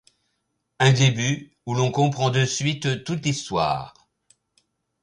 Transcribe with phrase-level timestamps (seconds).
[0.79, 3.93] Un début où l’on comprend de suite toute l’histoire.